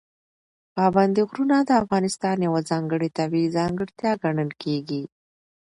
[0.75, 5.03] پابندي غرونه د افغانستان یوه ځانګړې طبیعي ځانګړتیا ګڼل کېږي.